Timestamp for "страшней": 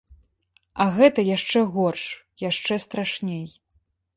2.89-3.45